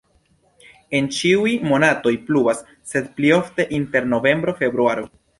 En 0.99 1.09
ĉiuj 1.17 1.51
monatoj 1.71 2.13
pluvas, 2.29 2.63
sed 2.93 3.11
pli 3.19 3.29
ofte 3.35 3.67
inter 3.81 4.09
novembro-februaro. 4.15 5.05